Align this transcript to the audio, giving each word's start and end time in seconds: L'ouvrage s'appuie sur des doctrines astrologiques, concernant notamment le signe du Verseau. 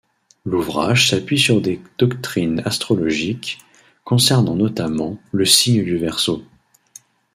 L'ouvrage 0.45 1.11
s'appuie 1.11 1.37
sur 1.37 1.61
des 1.61 1.79
doctrines 1.99 2.63
astrologiques, 2.65 3.59
concernant 4.03 4.55
notamment 4.55 5.19
le 5.31 5.45
signe 5.45 5.83
du 5.83 5.97
Verseau. 5.99 6.43